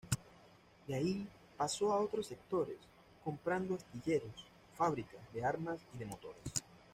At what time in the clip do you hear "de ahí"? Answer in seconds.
0.87-1.27